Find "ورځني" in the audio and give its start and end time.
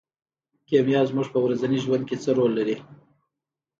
1.45-1.77